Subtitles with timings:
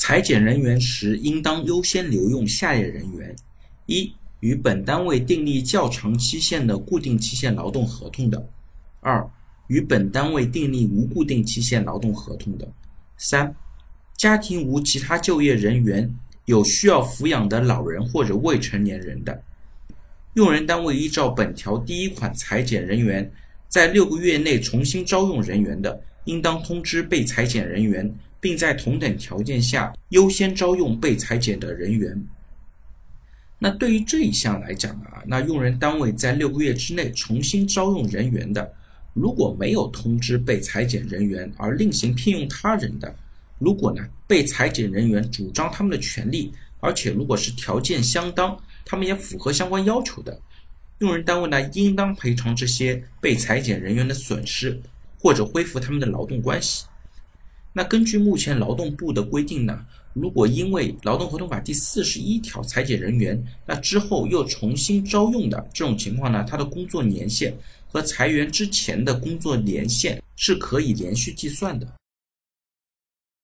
[0.00, 3.34] 裁减人员时，应当优先留用下列人员：
[3.86, 8.38] 一、与本单位订立较长期限的固定期限劳动合同的；
[9.00, 9.28] 二、
[9.66, 12.64] 与本单位订立无固定期限劳动合同的；
[13.16, 13.52] 三、
[14.16, 16.08] 家庭无其他就业人员，
[16.44, 19.42] 有需要抚养的老人或者未成年人的。
[20.34, 23.28] 用人单位依照本条第一款裁减人员，
[23.68, 28.14] 在六个月内重新招用人员的，应当通知被裁减人员。
[28.40, 32.26] 并在同等条件下优先招用被裁减的人员。
[33.58, 38.72] 那对于这一项来讲啊，那用人单位在六个月之内重新招用人员的，
[39.14, 43.12] 如果没有通知被裁减人员而另行聘用他人的，
[43.58, 50.40] 如果呢被裁减人员主张他们的权利，而且如果是条件相当，他们也符合相关要求的，
[50.98, 54.80] 用人单位呢应当赔偿这些被裁减人员的损失，
[55.18, 56.84] 或者恢复他们的劳动关系。
[57.78, 71.86] 那根据目前劳动部的规定呢，如果因为劳动合同法第四十一条裁减人员，那之后又重新招用的这种情况呢，他的工作年限和裁员之前的工作年限是可以连续计算的。